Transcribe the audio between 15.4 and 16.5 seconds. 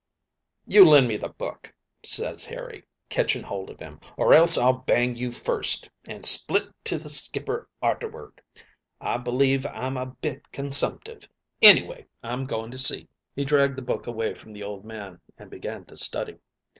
began to study.